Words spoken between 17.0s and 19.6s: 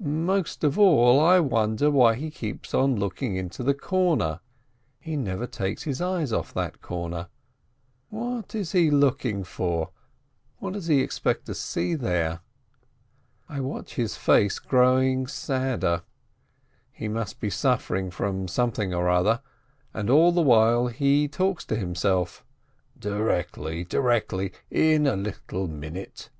must be suf fering from something or other—